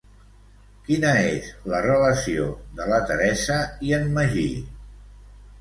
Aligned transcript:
Quina 0.87 1.11
és 1.33 1.49
la 1.73 1.83
relació 1.87 2.47
de 2.81 2.89
la 2.95 2.99
Teresa 3.13 3.61
i 3.91 3.97
en 3.99 4.11
Magí? 4.17 4.51